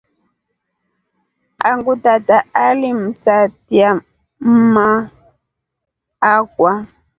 [1.69, 3.89] Angu tata alimsatia
[4.39, 4.87] mma
[6.31, 6.73] akwa.